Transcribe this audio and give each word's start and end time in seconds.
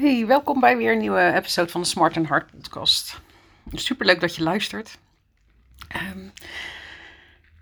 Hey, 0.00 0.26
welkom 0.26 0.60
bij 0.60 0.76
weer 0.76 0.92
een 0.92 0.98
nieuwe 0.98 1.32
episode 1.32 1.68
van 1.68 1.80
de 1.80 1.86
Smart 1.86 2.16
and 2.16 2.26
Hard 2.26 2.50
podcast. 2.50 3.20
Superleuk 3.72 4.20
dat 4.20 4.36
je 4.36 4.42
luistert. 4.42 4.98
Ehm, 5.88 6.28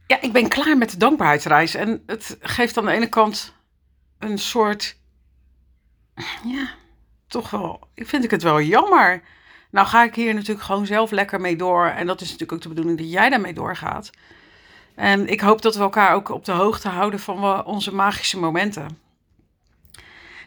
ja, 0.06 0.20
ik 0.20 0.32
ben 0.32 0.48
klaar 0.48 0.78
met 0.78 0.90
de 0.90 0.96
dankbaarheidsreis 0.96 1.74
en 1.74 2.02
het 2.06 2.36
geeft 2.40 2.76
aan 2.76 2.84
de 2.84 2.92
ene 2.92 3.08
kant 3.08 3.54
een 4.18 4.38
soort, 4.38 4.96
ja, 6.44 6.68
toch 7.26 7.50
wel, 7.50 7.88
ik 7.94 8.08
vind 8.08 8.24
ik 8.24 8.30
het 8.30 8.42
wel 8.42 8.60
jammer. 8.60 9.22
Nou 9.70 9.86
ga 9.86 10.04
ik 10.04 10.14
hier 10.14 10.34
natuurlijk 10.34 10.66
gewoon 10.66 10.86
zelf 10.86 11.10
lekker 11.10 11.40
mee 11.40 11.56
door 11.56 11.86
en 11.86 12.06
dat 12.06 12.20
is 12.20 12.26
natuurlijk 12.26 12.52
ook 12.52 12.62
de 12.62 12.68
bedoeling 12.68 12.98
dat 12.98 13.10
jij 13.10 13.28
daarmee 13.28 13.54
doorgaat. 13.54 14.10
En 14.94 15.28
ik 15.28 15.40
hoop 15.40 15.62
dat 15.62 15.74
we 15.74 15.82
elkaar 15.82 16.14
ook 16.14 16.28
op 16.28 16.44
de 16.44 16.52
hoogte 16.52 16.88
houden 16.88 17.20
van 17.20 17.64
onze 17.64 17.94
magische 17.94 18.38
momenten. 18.38 18.98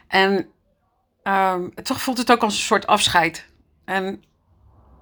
En 0.06 0.48
um, 1.24 1.74
toch 1.74 2.02
voelt 2.02 2.18
het 2.18 2.32
ook 2.32 2.42
als 2.42 2.54
een 2.54 2.64
soort 2.64 2.86
afscheid. 2.86 3.48
En 3.84 4.24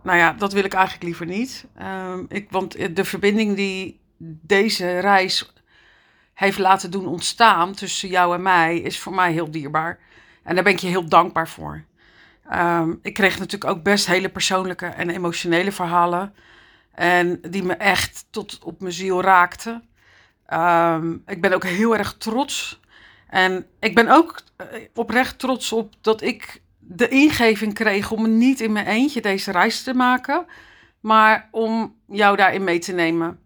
nou 0.02 0.18
ja, 0.18 0.32
dat 0.32 0.52
wil 0.52 0.64
ik 0.64 0.74
eigenlijk 0.74 1.04
liever 1.04 1.26
niet. 1.26 1.66
Um, 1.82 2.26
ik, 2.28 2.50
want 2.50 2.96
de 2.96 3.04
verbinding 3.04 3.56
die 3.56 4.00
deze 4.42 4.98
reis 4.98 5.52
heeft 6.34 6.58
laten 6.58 6.90
doen 6.90 7.06
ontstaan 7.06 7.72
tussen 7.72 8.08
jou 8.08 8.34
en 8.34 8.42
mij, 8.42 8.78
is 8.78 8.98
voor 8.98 9.14
mij 9.14 9.32
heel 9.32 9.50
dierbaar. 9.50 9.98
En 10.42 10.54
daar 10.54 10.64
ben 10.64 10.72
ik 10.72 10.78
je 10.78 10.88
heel 10.88 11.08
dankbaar 11.08 11.48
voor. 11.48 11.84
Um, 12.52 12.98
ik 13.02 13.14
kreeg 13.14 13.38
natuurlijk 13.38 13.70
ook 13.70 13.82
best 13.82 14.06
hele 14.06 14.28
persoonlijke 14.28 14.86
en 14.86 15.10
emotionele 15.10 15.72
verhalen. 15.72 16.34
En 16.94 17.40
die 17.50 17.62
me 17.62 17.74
echt 17.74 18.26
tot 18.30 18.58
op 18.64 18.80
mijn 18.80 18.92
ziel 18.92 19.22
raakten. 19.22 19.88
Ik 21.26 21.40
ben 21.40 21.52
ook 21.52 21.64
heel 21.64 21.96
erg 21.96 22.14
trots 22.18 22.80
en 23.32 23.66
ik 23.80 23.94
ben 23.94 24.08
ook 24.08 24.42
eh, 24.56 24.66
oprecht 24.94 25.38
trots 25.38 25.72
op 25.72 25.94
dat 26.00 26.22
ik 26.22 26.62
de 26.78 27.08
ingeving 27.08 27.74
kreeg 27.74 28.10
om 28.10 28.38
niet 28.38 28.60
in 28.60 28.72
mijn 28.72 28.86
eentje 28.86 29.20
deze 29.20 29.52
reis 29.52 29.82
te 29.82 29.94
maken, 29.94 30.46
maar 31.00 31.48
om 31.50 31.96
jou 32.06 32.36
daarin 32.36 32.64
mee 32.64 32.78
te 32.78 32.92
nemen. 32.92 33.38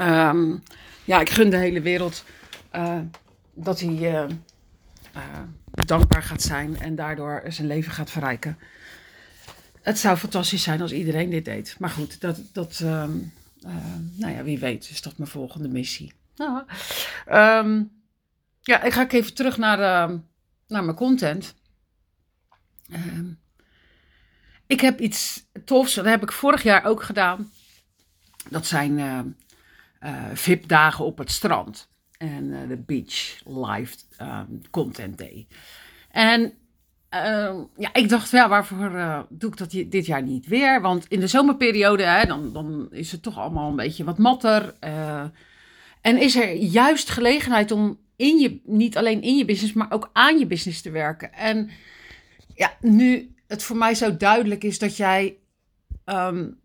Um, 0.00 0.62
ja, 1.04 1.20
ik 1.20 1.30
gun 1.30 1.50
de 1.50 1.56
hele 1.56 1.80
wereld 1.80 2.24
uh, 2.72 2.98
dat 3.52 3.80
hij 3.80 3.90
uh, 3.90 4.24
dankbaar 5.70 6.22
gaat 6.22 6.42
zijn 6.42 6.80
en 6.80 6.94
daardoor 6.94 7.42
zijn 7.48 7.66
leven 7.66 7.92
gaat 7.92 8.10
verrijken. 8.10 8.58
Het 9.82 9.98
zou 9.98 10.16
fantastisch 10.16 10.62
zijn 10.62 10.80
als 10.80 10.92
iedereen 10.92 11.30
dit 11.30 11.44
deed. 11.44 11.76
Maar 11.78 11.90
goed, 11.90 12.20
dat, 12.20 12.40
dat 12.52 12.80
um, 12.82 13.32
nou 14.16 14.32
ja, 14.32 14.42
wie 14.42 14.58
weet, 14.58 14.88
is 14.90 15.02
dat 15.02 15.18
mijn 15.18 15.30
volgende 15.30 15.68
missie. 15.68 16.12
Nou, 16.36 16.62
ja, 18.64 18.82
ik 18.82 18.92
ga 18.92 19.08
even 19.08 19.34
terug 19.34 19.56
naar, 19.56 19.78
uh, 19.78 20.18
naar 20.68 20.84
mijn 20.84 20.96
content. 20.96 21.54
Uh, 22.90 22.98
ik 24.66 24.80
heb 24.80 25.00
iets 25.00 25.46
tofs, 25.64 25.94
dat 25.94 26.04
heb 26.04 26.22
ik 26.22 26.32
vorig 26.32 26.62
jaar 26.62 26.84
ook 26.84 27.02
gedaan. 27.02 27.50
Dat 28.50 28.66
zijn 28.66 28.98
uh, 28.98 29.20
VIP-dagen 30.32 31.04
op 31.04 31.18
het 31.18 31.30
strand. 31.30 31.92
En 32.18 32.68
de 32.68 32.76
Beach 32.76 33.40
Live 33.44 33.96
ehm, 34.16 34.46
Content 34.70 35.18
Day. 35.18 35.46
En 36.10 36.52
ehm, 37.08 37.56
ja, 37.76 37.94
ik 37.94 38.08
dacht, 38.08 38.30
ja, 38.30 38.48
waarvoor 38.48 39.26
doe 39.28 39.50
ik 39.50 39.56
dat 39.56 39.70
dit 39.70 40.06
jaar 40.06 40.22
niet 40.22 40.46
weer? 40.46 40.80
Want 40.80 41.06
in 41.08 41.20
de 41.20 41.26
zomerperiode, 41.26 42.02
hè, 42.02 42.26
dan, 42.26 42.52
dan 42.52 42.88
is 42.90 43.12
het 43.12 43.22
toch 43.22 43.38
allemaal 43.38 43.70
een 43.70 43.76
beetje 43.76 44.04
wat 44.04 44.18
matter. 44.18 44.74
en 46.00 46.20
is 46.20 46.36
er 46.36 46.54
juist 46.54 47.10
gelegenheid 47.10 47.70
om 47.70 47.98
in 48.16 48.38
je, 48.38 48.60
niet 48.64 48.96
alleen 48.96 49.22
in 49.22 49.36
je 49.36 49.44
business, 49.44 49.72
maar 49.72 49.92
ook 49.92 50.10
aan 50.12 50.38
je 50.38 50.46
business 50.46 50.82
te 50.82 50.90
werken. 50.90 51.32
En 51.32 51.70
ja, 52.54 52.76
nu 52.80 53.34
het 53.46 53.62
voor 53.62 53.76
mij 53.76 53.94
zo 53.94 54.16
duidelijk 54.16 54.64
is 54.64 54.78
dat 54.78 54.96
jij, 54.96 55.36
um, 56.04 56.60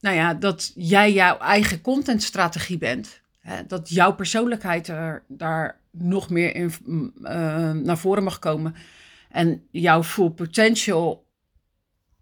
nou 0.00 0.16
ja, 0.16 0.34
dat 0.34 0.72
jij 0.74 1.12
jouw 1.12 1.38
eigen 1.38 1.80
contentstrategie 1.80 2.78
bent. 2.78 3.20
Hè, 3.38 3.66
dat 3.66 3.88
jouw 3.88 4.14
persoonlijkheid 4.14 4.88
er, 4.88 5.24
daar 5.28 5.80
nog 5.90 6.30
meer 6.30 6.54
in, 6.54 6.72
uh, 6.86 7.72
naar 7.72 7.98
voren 7.98 8.22
mag 8.22 8.38
komen. 8.38 8.74
En 9.30 9.66
jouw 9.70 10.02
full 10.02 10.30
potential 10.30 11.26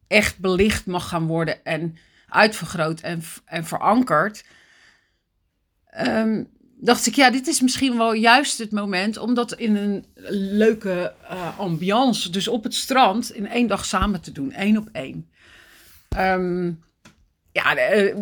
echt 0.07 0.39
belicht 0.39 0.87
mag 0.87 1.09
gaan 1.09 1.27
worden 1.27 1.65
en 1.65 1.97
uitvergroot 2.29 3.01
en, 3.01 3.23
en 3.45 3.65
verankerd. 3.65 4.45
Um, 6.07 6.49
dacht 6.81 7.07
ik, 7.07 7.15
ja, 7.15 7.31
dit 7.31 7.47
is 7.47 7.61
misschien 7.61 7.97
wel 7.97 8.13
juist 8.13 8.59
het 8.59 8.71
moment 8.71 9.17
om 9.17 9.35
dat 9.35 9.53
in 9.53 9.77
een 9.77 10.05
leuke 10.57 11.15
uh, 11.23 11.59
ambiance, 11.59 12.31
dus 12.31 12.49
op 12.49 12.65
het 12.65 12.75
strand, 12.75 13.33
in 13.33 13.49
één 13.49 13.67
dag 13.67 13.85
samen 13.85 14.21
te 14.21 14.33
doen, 14.33 14.53
één 14.53 14.77
op 14.77 14.89
één. 14.93 15.31
Um, 16.19 16.83
ja, 17.53 17.77
uh, 17.77 18.17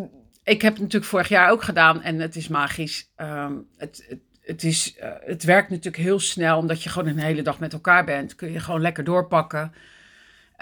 ik 0.45 0.62
heb 0.62 0.72
het 0.72 0.83
natuurlijk 0.83 1.11
vorig 1.11 1.28
jaar 1.28 1.50
ook 1.50 1.62
gedaan 1.62 2.03
en 2.03 2.19
het 2.19 2.37
is 2.37 2.49
magisch. 2.49 3.11
Um, 3.16 3.69
het, 3.77 4.05
het, 4.09 4.21
het, 4.41 4.62
is, 4.62 4.97
uh, 4.97 5.11
het 5.21 5.45
werkt 5.45 5.71
natuurlijk 5.71 6.03
heel 6.03 6.21
snel, 6.21 6.59
omdat 6.59 6.83
je 6.83 6.89
gewoon 6.89 7.09
een 7.09 7.19
hele 7.19 7.43
dag 7.43 7.59
met 7.59 7.72
elkaar 7.72 8.05
bent. 8.05 8.34
Kun 8.34 8.53
je 8.53 8.61
gewoon 8.61 8.81
lekker 8.81 9.05
doorpakken. 9.05 9.72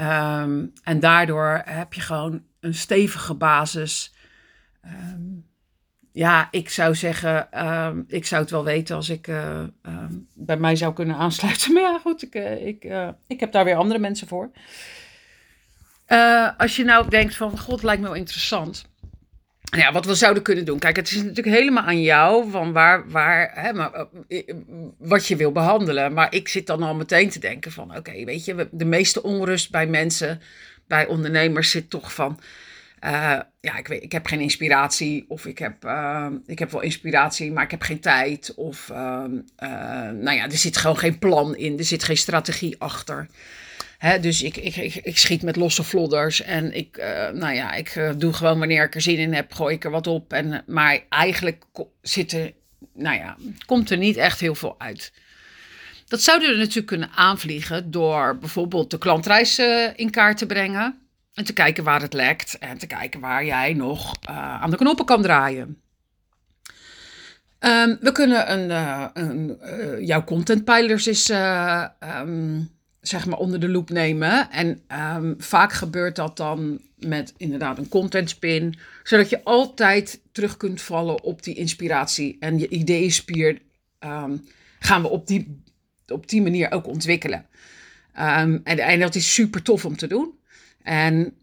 Um, 0.01 0.73
en 0.83 1.01
daardoor 1.01 1.63
heb 1.65 1.93
je 1.93 2.01
gewoon 2.01 2.43
een 2.61 2.75
stevige 2.75 3.35
basis. 3.35 4.15
Ja, 6.15 6.49
ik 6.51 6.69
zou 6.69 6.95
zeggen, 6.95 7.49
uh, 7.55 7.91
ik 8.09 8.27
zou 8.27 8.43
het 8.43 8.51
wel 8.51 8.65
weten 8.65 8.97
als 8.97 9.09
ik 9.09 9.27
uh, 9.27 9.61
uh, 9.87 10.05
bij 10.35 10.57
mij 10.57 10.77
zou 10.77 10.93
kunnen 10.95 11.17
aansluiten. 11.17 11.73
Maar 11.73 11.83
ja, 11.83 11.99
goed, 11.99 12.23
ik, 12.23 12.35
eh, 12.35 12.67
ik, 12.67 12.85
eh, 12.85 13.09
ik 13.27 13.41
heb 13.41 13.53
daar 13.53 13.65
weer 13.65 13.77
andere 13.77 14.01
mensen 14.01 14.29
voor. 14.29 14.51
als 16.57 16.77
je 16.77 16.85
nou 16.85 17.09
denkt 17.09 17.37
van, 17.37 17.59
god, 17.59 17.83
lijkt 17.83 18.01
me 18.01 18.09
wel 18.09 18.17
interessant. 18.17 18.85
Ja, 19.61 19.93
wat 19.93 20.07
we 20.07 20.15
zouden 20.15 20.43
kunnen 20.43 20.65
doen. 20.65 20.79
Kijk, 20.79 20.97
het 20.97 21.11
is 21.11 21.17
natuurlijk 21.17 21.57
helemaal 21.57 21.85
aan 21.85 22.03
jou 22.03 22.51
van 22.51 22.73
waar, 22.73 23.11
waar, 23.11 23.51
hè, 23.55 23.73
maar, 23.73 24.07
wat 24.99 25.27
je 25.27 25.37
wil 25.37 25.53
behandelen. 25.53 26.13
Maar 26.13 26.35
ik 26.35 26.49
zit 26.49 26.67
dan 26.67 26.83
al 26.83 26.95
meteen 26.95 27.29
te 27.29 27.39
denken 27.39 27.73
van, 27.73 27.97
oké, 27.97 28.25
weet 28.25 28.45
je, 28.45 28.69
de 28.71 28.85
meeste 28.85 29.23
onrust 29.23 29.71
bij 29.71 29.87
mensen, 29.87 30.41
bij 30.87 31.07
ondernemers 31.07 31.71
zit 31.71 31.91
toch 31.91 32.15
van 32.15 32.39
uh, 33.05 33.39
ja, 33.61 33.77
ik, 33.77 33.89
weet, 33.89 34.03
ik 34.03 34.13
heb 34.13 34.27
geen 34.27 34.41
inspiratie. 34.41 35.25
Of 35.29 35.47
ik 35.47 35.59
heb, 35.59 35.85
uh, 35.85 36.27
ik 36.47 36.59
heb 36.59 36.71
wel 36.71 36.81
inspiratie, 36.81 37.53
maar 37.53 37.65
ik 37.65 37.71
heb 37.71 37.83
geen 37.83 38.01
tijd. 38.01 38.55
Of 38.55 38.89
uh, 38.89 39.25
nou 40.13 40.33
ja, 40.33 40.45
er 40.45 40.57
zit 40.57 40.77
gewoon 40.77 40.99
geen 40.99 41.19
plan 41.19 41.57
in. 41.57 41.79
Er 41.79 41.85
zit 41.85 42.05
geen 42.05 42.17
strategie 42.17 42.77
achter. 42.79 43.27
Hè, 43.99 44.21
dus 44.21 44.43
ik, 44.43 44.57
ik, 44.57 44.77
ik, 44.77 44.95
ik, 44.95 45.19
schiet 45.19 45.43
met 45.43 45.57
losse 45.57 45.83
vlodders. 45.83 46.43
En 46.43 46.75
ik, 46.75 46.97
nou 47.33 47.55
ja, 47.55 47.73
ik 47.73 48.13
doe 48.17 48.33
gewoon 48.33 48.59
wanneer 48.59 48.85
ik 48.85 48.95
er 48.95 49.01
zin 49.01 49.19
in 49.19 49.35
heb, 49.35 49.53
gooi 49.53 49.75
ik 49.75 49.85
er 49.85 49.91
wat 49.91 50.07
op. 50.07 50.33
En, 50.33 50.63
maar 50.67 51.01
eigenlijk 51.09 51.65
zit 52.03 52.33
er, 52.33 52.53
nou 52.95 53.17
ja, 53.17 53.37
komt 53.67 53.91
er 53.91 53.97
niet 53.97 54.17
echt 54.17 54.41
heel 54.41 54.55
veel 54.55 54.75
uit. 54.79 55.13
Dat 56.07 56.23
zouden 56.23 56.51
we 56.51 56.57
natuurlijk 56.57 56.87
kunnen 56.87 57.11
aanvliegen 57.15 57.91
door 57.91 58.39
bijvoorbeeld 58.39 58.91
de 58.91 58.99
klantreis 58.99 59.59
in 59.97 60.11
kaart 60.11 60.39
te 60.39 60.47
brengen. 60.47 61.04
En 61.35 61.45
te 61.45 61.53
kijken 61.53 61.85
waar 61.85 62.01
het 62.01 62.13
lekt 62.13 62.59
en 62.59 62.79
te 62.79 62.87
kijken 62.87 63.21
waar 63.21 63.45
jij 63.45 63.73
nog 63.73 64.15
uh, 64.31 64.63
aan 64.63 64.71
de 64.71 64.77
knoppen 64.77 65.05
kan 65.05 65.23
draaien. 65.23 65.83
Um, 67.61 67.99
we 68.01 68.13
kunnen 68.13 68.53
een, 68.53 68.71
uh, 68.71 69.07
een, 69.13 69.59
uh, 69.63 70.07
jouw 70.07 70.25
contentpijlers 70.25 71.07
eens 71.07 71.29
um, 71.29 72.71
zeg 73.01 73.27
maar 73.27 73.39
onder 73.39 73.61
de 73.61 73.69
loep 73.69 73.91
nemen. 73.91 74.51
En 74.51 74.83
um, 75.17 75.35
vaak 75.39 75.73
gebeurt 75.73 76.17
dat 76.17 76.37
dan 76.37 76.81
met 76.97 77.35
inderdaad 77.37 77.79
een 77.79 77.89
contentspin. 77.89 78.79
Zodat 79.03 79.29
je 79.31 79.45
altijd 79.45 80.21
terug 80.33 80.57
kunt 80.57 80.83
vallen 80.83 81.23
op 81.23 81.43
die 81.43 81.55
inspiratie. 81.55 82.37
En 82.41 82.59
je 82.59 82.69
ideeënspier 82.69 83.63
gaan 84.79 85.03
we 85.03 85.09
op 85.09 85.27
die, 85.27 85.63
op 86.07 86.29
die 86.29 86.43
manier 86.43 86.73
ook 86.73 86.87
ontwikkelen. 86.87 87.47
en, 88.13 88.63
en 88.65 89.01
dat 89.01 89.15
is 89.15 89.35
super 89.35 89.63
tof 89.63 89.85
om 89.85 89.97
te 89.97 90.07
doen. 90.07 90.39
En 90.85 91.37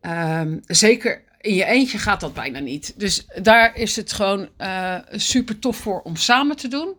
um, 0.00 0.60
zeker 0.66 1.22
in 1.40 1.54
je 1.54 1.64
eentje 1.64 1.98
gaat 1.98 2.20
dat 2.20 2.34
bijna 2.34 2.58
niet. 2.58 3.00
Dus 3.00 3.26
daar 3.42 3.76
is 3.76 3.96
het 3.96 4.12
gewoon 4.12 4.48
uh, 4.58 4.98
super 5.10 5.58
tof 5.58 5.76
voor 5.76 6.00
om 6.00 6.16
samen 6.16 6.56
te 6.56 6.68
doen. 6.68 6.94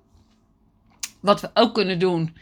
Wat 1.20 1.42
we 1.42 1.50
ook 1.54 1.74
kunnen 1.74 2.00
doen, 2.00 2.38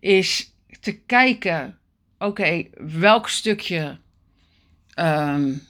is 0.00 0.52
te 0.80 0.92
kijken: 0.92 1.78
oké, 2.18 2.64
welk 2.78 3.28
stukje 3.28 3.98
um, 4.98 5.62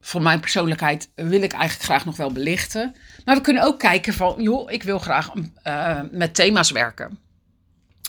van 0.00 0.22
mijn 0.22 0.40
persoonlijkheid 0.40 1.10
wil 1.14 1.42
ik 1.42 1.52
eigenlijk 1.52 1.84
graag 1.84 2.04
nog 2.04 2.16
wel 2.16 2.32
belichten. 2.32 2.94
Maar 3.24 3.36
we 3.36 3.42
kunnen 3.42 3.62
ook 3.62 3.78
kijken 3.78 4.14
van: 4.14 4.42
joh, 4.42 4.70
ik 4.70 4.82
wil 4.82 4.98
graag 4.98 5.32
uh, 5.66 6.00
met 6.10 6.34
thema's 6.34 6.70
werken 6.70 7.18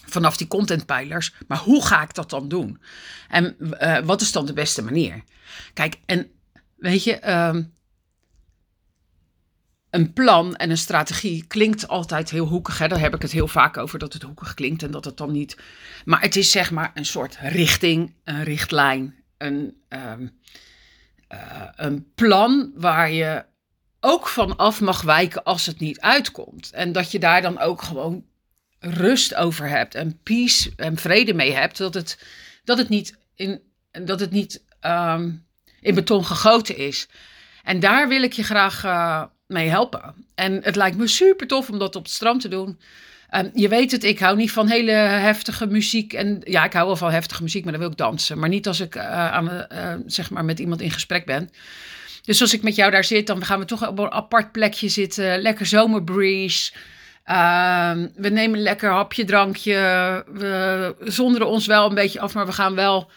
vanaf 0.06 0.38
die 0.38 0.48
contentpijlers. 0.48 1.33
Maar 1.48 1.57
hoe 1.57 1.86
ga 1.86 2.01
ik 2.01 2.13
dat 2.13 2.30
dan 2.30 2.48
doen? 2.48 2.81
En 3.30 3.56
uh, 3.59 4.00
wat 4.00 4.21
is 4.21 4.31
dan 4.31 4.45
de 4.45 4.53
beste 4.53 4.83
manier? 4.83 5.24
Kijk, 5.74 5.95
en 6.06 6.31
weet 6.75 7.03
je, 7.03 7.31
um, 7.31 7.74
een 9.92 10.13
plan 10.13 10.56
en 10.56 10.69
een 10.69 10.77
strategie 10.77 11.45
klinkt 11.48 11.88
altijd 11.88 12.30
heel 12.30 12.45
hoekig. 12.45 12.77
Hè? 12.77 12.88
Daar 12.88 13.00
heb 13.00 13.15
ik 13.15 13.21
het 13.21 13.31
heel 13.31 13.48
vaak 13.48 13.77
over 13.77 14.00
dat 14.00 14.13
het 14.13 14.21
hoekig 14.21 14.53
klinkt 14.53 14.83
en 14.83 14.92
dat 14.92 15.06
het 15.06 15.18
dan 15.18 15.31
niet. 15.31 15.57
Maar 16.06 16.21
het 16.21 16.36
is 16.36 16.51
zeg 16.51 16.71
maar 16.71 16.92
een 16.94 17.06
soort 17.06 17.38
richting, 17.42 18.13
een 18.24 18.44
richtlijn, 18.44 19.15
een, 19.38 19.77
ehm, 19.88 20.27
eh, 21.27 21.68
een 21.75 22.12
plan 22.15 22.71
waar 22.75 23.12
je 23.12 23.45
ook 24.00 24.27
van 24.27 24.57
af 24.57 24.81
mag 24.81 25.01
wijken 25.01 25.44
als 25.44 25.65
het 25.65 25.80
niet 25.80 26.00
uitkomt. 26.00 26.71
En 26.71 26.92
dat 26.92 27.12
je 27.12 27.19
daar 27.19 27.42
dan 27.42 27.59
ook 27.59 27.81
gewoon 27.81 28.25
rust 28.81 29.36
over 29.36 29.69
hebt 29.69 29.95
en 29.95 30.19
peace 30.24 30.72
en 30.75 30.98
vrede 30.98 31.33
mee 31.33 31.54
hebt. 31.54 31.78
Dat 31.78 31.94
het, 31.94 32.24
dat 32.63 32.78
het 32.78 32.89
niet, 32.89 33.18
in, 33.36 33.62
dat 33.92 34.19
het 34.19 34.31
niet 34.31 34.63
ehm, 34.80 35.31
in 35.81 35.95
beton 35.95 36.25
gegoten 36.25 36.78
is. 36.78 37.07
En 37.63 37.80
daar 37.80 38.07
wil 38.07 38.24
ik 38.24 38.33
je 38.33 38.44
graag 38.44 38.86
uh, 38.86 39.24
mee 39.48 39.69
helpen. 39.69 40.16
En 40.36 40.63
het 40.63 40.75
lijkt 40.75 40.98
me 40.98 41.07
super 41.07 41.48
tof 41.48 41.69
om 41.69 41.80
dat 41.80 41.95
op 41.95 42.04
het 42.04 42.12
strand 42.12 42.42
te 42.42 42.48
doen. 42.48 42.80
Um, 43.36 43.50
je 43.54 43.68
weet 43.68 43.92
het, 43.92 44.04
ik 44.04 44.19
hou 44.19 44.38
niet 44.38 44.51
van 44.51 44.68
hele 44.68 44.92
heftige 44.92 45.68
muziek. 45.68 46.13
En 46.13 46.42
ja, 46.44 46.66
ik 46.66 46.74
hou 46.74 46.86
wel 46.86 46.95
van 46.95 47.12
heftige 47.12 47.44
muziek, 47.44 47.63
maar 47.63 47.72
dan 47.72 47.81
wil 47.81 47.92
ik 47.92 47.98
dansen. 47.98 48.39
Maar 48.39 48.50
niet 48.50 48.68
als 48.68 48.80
ik 48.80 48.95
uh, 48.95 49.31
aan, 49.31 49.68
uh, 49.72 49.94
zeg 50.06 50.30
maar 50.30 50.45
met 50.45 50.60
iemand 50.60 50.81
in 50.81 50.92
gesprek 50.92 51.25
ben. 51.25 51.50
Dus 52.22 52.42
als 52.42 52.54
ik 52.54 52.62
met 52.62 52.75
jou 52.75 52.92
daar 52.92 53.04
zit, 53.04 53.27
dan 53.27 53.45
gaan 53.45 53.60
we 53.60 53.66
toch 53.66 53.88
op 53.88 54.00
een 54.00 54.12
apart 54.12 54.51
plekje 54.51 54.89
zitten. 54.89 55.42
Lekker 55.42 55.66
zomerbreeze. 55.66 56.72
Uh, 57.26 57.92
we 58.16 58.30
nemen 58.30 58.58
een 58.58 58.64
lekker 58.64 58.90
hapje, 58.90 59.26
drankje. 59.26 59.74
We 60.34 60.96
zonderen 61.00 61.48
ons 61.48 61.66
wel 61.66 61.90
een 61.90 61.96
beetje 61.96 62.20
af, 62.20 62.34
maar 62.34 62.46
we 62.46 62.52
gaan 62.52 62.76
wel 62.76 63.12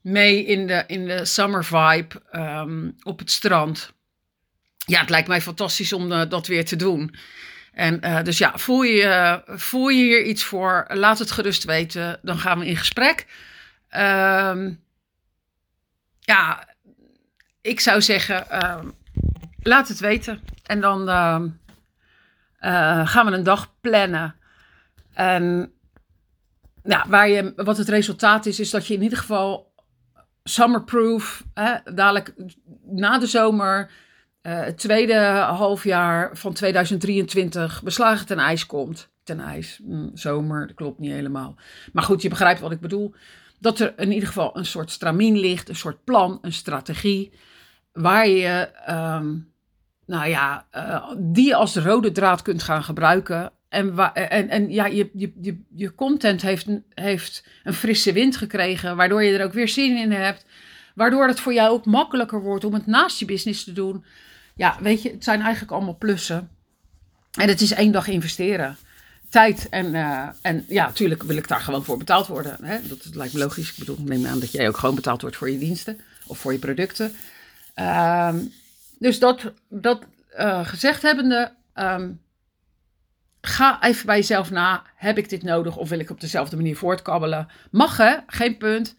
mee 0.00 0.44
in 0.44 0.66
de, 0.66 0.84
in 0.86 1.06
de 1.06 1.24
summer 1.24 1.64
vibe 1.64 2.22
um, 2.32 2.96
op 3.02 3.18
het 3.18 3.30
strand. 3.30 3.92
Ja, 4.86 5.00
het 5.00 5.10
lijkt 5.10 5.28
mij 5.28 5.40
fantastisch 5.40 5.92
om 5.92 6.12
uh, 6.12 6.22
dat 6.28 6.46
weer 6.46 6.64
te 6.64 6.76
doen. 6.76 7.14
En 7.72 8.00
uh, 8.04 8.22
dus 8.22 8.38
ja, 8.38 8.58
voel 8.58 8.82
je, 8.82 9.42
voel 9.46 9.88
je 9.88 10.02
hier 10.02 10.22
iets 10.22 10.44
voor? 10.44 10.84
Laat 10.88 11.18
het 11.18 11.30
gerust 11.30 11.64
weten. 11.64 12.18
Dan 12.22 12.38
gaan 12.38 12.58
we 12.58 12.66
in 12.66 12.76
gesprek. 12.76 13.26
Um, 13.96 14.82
ja, 16.20 16.68
ik 17.60 17.80
zou 17.80 18.02
zeggen, 18.02 18.46
laat 19.62 19.88
het 19.88 19.98
weten. 19.98 20.42
En 20.62 20.80
dan 20.80 21.08
uh, 22.64 23.08
gaan 23.08 23.26
we 23.26 23.32
een 23.32 23.42
dag 23.42 23.74
plannen. 23.80 24.34
En 25.14 25.72
waar 27.06 27.28
je, 27.28 27.52
wat 27.56 27.76
het 27.76 27.88
resultaat 27.88 28.46
is, 28.46 28.60
is 28.60 28.70
dat 28.70 28.86
je 28.86 28.94
in 28.94 29.02
ieder 29.02 29.18
geval 29.18 29.72
summerproof, 30.44 31.44
hè, 31.54 31.74
dadelijk 31.94 32.34
na 32.84 33.18
de 33.18 33.26
zomer, 33.26 33.90
het 34.42 34.78
tweede 34.78 35.18
halfjaar 35.34 36.36
van 36.36 36.52
2023, 36.52 37.82
beslagen 37.82 38.26
ten 38.26 38.38
ijs 38.38 38.66
komt. 38.66 39.12
Ten 39.22 39.40
ijs, 39.40 39.80
mm, 39.82 40.10
zomer, 40.14 40.66
dat 40.66 40.76
klopt 40.76 40.98
niet 40.98 41.12
helemaal. 41.12 41.56
Maar 41.92 42.02
goed, 42.02 42.22
je 42.22 42.28
begrijpt 42.28 42.60
wat 42.60 42.72
ik 42.72 42.80
bedoel. 42.80 43.14
Dat 43.58 43.78
er 43.78 43.92
in 43.96 44.12
ieder 44.12 44.28
geval 44.28 44.56
een 44.56 44.66
soort 44.66 44.90
stramien 44.90 45.38
ligt, 45.38 45.68
een 45.68 45.76
soort 45.76 46.04
plan, 46.04 46.38
een 46.42 46.52
strategie 46.52 47.32
waar 47.92 48.28
je, 48.28 48.68
um, 48.88 49.53
nou 50.06 50.28
ja, 50.28 50.66
uh, 50.76 51.10
die 51.18 51.56
als 51.56 51.76
rode 51.76 52.12
draad 52.12 52.42
kunt 52.42 52.62
gaan 52.62 52.84
gebruiken. 52.84 53.52
En, 53.68 53.96
en, 54.14 54.48
en 54.48 54.70
ja, 54.70 54.86
je, 54.86 55.10
je, 55.14 55.62
je, 55.74 55.94
content 55.94 56.42
heeft, 56.42 56.66
heeft 56.88 57.44
een 57.64 57.74
frisse 57.74 58.12
wind 58.12 58.36
gekregen, 58.36 58.96
waardoor 58.96 59.22
je 59.24 59.38
er 59.38 59.44
ook 59.44 59.52
weer 59.52 59.68
zin 59.68 59.96
in 59.96 60.12
hebt. 60.12 60.44
Waardoor 60.94 61.26
het 61.26 61.40
voor 61.40 61.52
jou 61.52 61.70
ook 61.70 61.84
makkelijker 61.84 62.42
wordt 62.42 62.64
om 62.64 62.74
het 62.74 62.86
naast 62.86 63.18
je 63.18 63.24
business 63.24 63.64
te 63.64 63.72
doen. 63.72 64.04
Ja, 64.56 64.76
weet 64.80 65.02
je, 65.02 65.10
het 65.10 65.24
zijn 65.24 65.40
eigenlijk 65.40 65.72
allemaal 65.72 65.96
plussen. 65.96 66.48
En 67.38 67.48
het 67.48 67.60
is 67.60 67.72
één 67.72 67.92
dag 67.92 68.08
investeren. 68.08 68.76
Tijd 69.28 69.68
en, 69.68 69.94
uh, 69.94 70.28
en 70.42 70.64
ja, 70.68 70.86
natuurlijk 70.86 71.22
wil 71.22 71.36
ik 71.36 71.48
daar 71.48 71.60
gewoon 71.60 71.84
voor 71.84 71.96
betaald 71.96 72.26
worden. 72.26 72.58
Hè? 72.62 72.78
Dat, 72.88 73.14
lijkt 73.14 73.32
me 73.32 73.38
logisch. 73.38 73.70
Ik 73.70 73.78
bedoel, 73.78 73.98
neem 74.00 74.26
aan 74.26 74.40
dat 74.40 74.52
jij 74.52 74.68
ook 74.68 74.76
gewoon 74.76 74.94
betaald 74.94 75.20
wordt 75.20 75.36
voor 75.36 75.50
je 75.50 75.58
diensten 75.58 76.00
of 76.26 76.38
voor 76.38 76.52
je 76.52 76.58
producten. 76.58 77.12
Um, 77.80 78.52
dus 79.04 79.18
dat, 79.18 79.52
dat 79.68 80.06
uh, 80.38 80.66
gezegd 80.66 81.02
hebbende, 81.02 81.54
um, 81.74 82.20
ga 83.40 83.82
even 83.82 84.06
bij 84.06 84.16
jezelf 84.16 84.50
na. 84.50 84.82
Heb 84.96 85.18
ik 85.18 85.28
dit 85.28 85.42
nodig 85.42 85.76
of 85.76 85.88
wil 85.88 85.98
ik 85.98 86.10
op 86.10 86.20
dezelfde 86.20 86.56
manier 86.56 86.76
voortkabbelen? 86.76 87.48
Mag 87.70 87.96
hè, 87.96 88.16
geen 88.26 88.56
punt. 88.56 88.96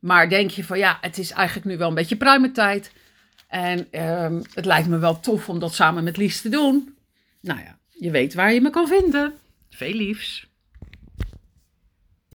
Maar 0.00 0.28
denk 0.28 0.50
je 0.50 0.64
van 0.64 0.78
ja, 0.78 0.98
het 1.00 1.18
is 1.18 1.30
eigenlijk 1.30 1.66
nu 1.66 1.76
wel 1.78 1.88
een 1.88 1.94
beetje 1.94 2.16
pruimentijd. 2.16 2.92
En 3.48 4.02
um, 4.24 4.42
het 4.54 4.64
lijkt 4.64 4.88
me 4.88 4.98
wel 4.98 5.20
tof 5.20 5.48
om 5.48 5.58
dat 5.58 5.74
samen 5.74 6.04
met 6.04 6.16
Lies 6.16 6.40
te 6.40 6.48
doen. 6.48 6.96
Nou 7.40 7.60
ja, 7.60 7.78
je 7.88 8.10
weet 8.10 8.34
waar 8.34 8.52
je 8.52 8.60
me 8.60 8.70
kan 8.70 8.88
vinden. 8.88 9.34
Veel 9.70 9.94
liefs. 9.94 10.51